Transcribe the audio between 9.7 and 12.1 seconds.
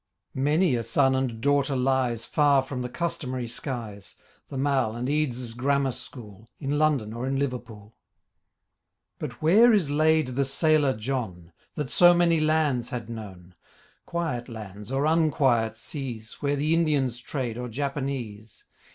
is laid the sailor John? That